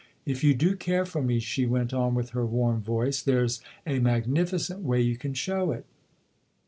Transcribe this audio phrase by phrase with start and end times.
[0.33, 3.99] "If you do care for me," she went on with her warm voice," there's a
[3.99, 5.85] magnificent way you can show it.